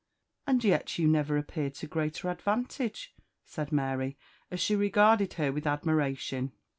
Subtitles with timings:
[0.47, 3.13] "And yet you never appeared to greater advantage,"
[3.45, 4.17] said Mary,
[4.49, 6.53] as she regarded her with admiration.